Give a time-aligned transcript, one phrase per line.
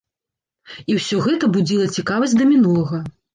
[0.93, 3.05] І ўсё гэта будзіла цікаваць да мінулага.